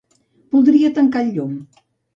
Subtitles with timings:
[0.55, 1.57] Voldria tancar el llum.